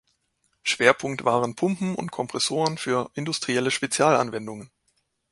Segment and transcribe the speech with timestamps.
[0.63, 4.71] Schwerpunkt waren Pumpen und Kompressoren für industrielle Spezialanwendungen.